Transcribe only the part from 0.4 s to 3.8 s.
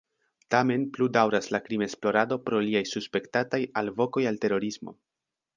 Tamen plu daŭras la krimesplorado pro liaj suspektataj